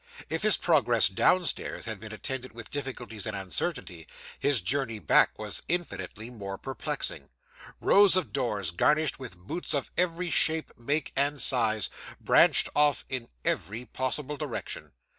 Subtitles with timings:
[0.31, 4.07] If his progress downward had been attended with difficulties and uncertainty,
[4.39, 7.29] his journey back was infinitely more perplexing.
[7.79, 13.29] Rows of doors, garnished with boots of every shape, make, and size, branched off in
[13.45, 14.93] every possible direction.